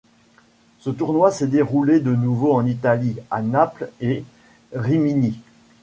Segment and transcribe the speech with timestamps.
[0.79, 4.23] Ce tournoi s'est déroulé de nouveau en Italie, à Naples et
[4.73, 5.39] Rimini.